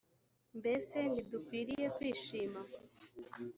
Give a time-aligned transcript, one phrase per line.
[0.59, 2.59] mbese ntidukwiriye kwishima?